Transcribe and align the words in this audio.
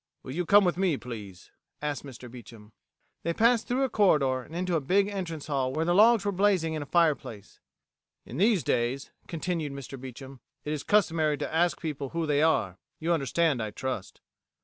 "Will 0.23 0.33
you 0.33 0.47
come 0.47 0.65
with 0.65 0.77
me, 0.77 0.97
please?" 0.97 1.51
asked 1.79 2.03
Mr. 2.03 2.27
Beecham. 2.27 2.71
They 3.21 3.35
passed 3.35 3.67
through 3.67 3.83
a 3.83 3.89
corridor, 3.91 4.41
and 4.41 4.55
into 4.55 4.73
the 4.73 4.81
big 4.81 5.07
entrance 5.07 5.45
hall, 5.45 5.71
where 5.73 5.85
logs 5.85 6.25
were 6.25 6.31
blazing 6.31 6.73
In 6.73 6.81
a 6.81 6.87
fireplace. 6.87 7.59
"In 8.25 8.37
these 8.37 8.63
days," 8.63 9.11
continued 9.27 9.73
Mr. 9.73 10.01
Beecham, 10.01 10.39
"it 10.63 10.73
is 10.73 10.81
customary 10.81 11.37
to 11.37 11.53
ask 11.53 11.79
people 11.79 12.09
who 12.09 12.25
they 12.25 12.41
are. 12.41 12.79
You 12.99 13.13
understand, 13.13 13.61
I 13.61 13.69
trust." 13.69 14.21